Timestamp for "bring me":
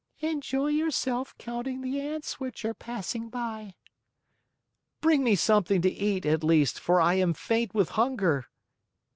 4.99-5.35